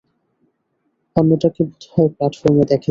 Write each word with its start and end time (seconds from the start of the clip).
অন্যটাকে 1.15 1.61
বোধহয় 1.69 2.09
প্ল্যাটফর্মে 2.15 2.63
দেখেছি। 2.63 2.79